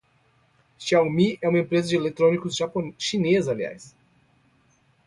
Xiaomi 0.79 1.37
é 1.43 1.47
uma 1.47 1.59
empresa 1.59 1.89
de 1.89 1.95
eletrônicos 1.95 2.57
chinesa. 2.97 3.55